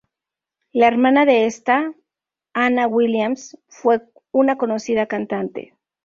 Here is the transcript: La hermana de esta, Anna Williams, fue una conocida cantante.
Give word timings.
La 0.71 0.87
hermana 0.87 1.25
de 1.25 1.45
esta, 1.45 1.93
Anna 2.53 2.87
Williams, 2.87 3.55
fue 3.67 4.01
una 4.31 4.57
conocida 4.57 5.05
cantante. 5.05 5.75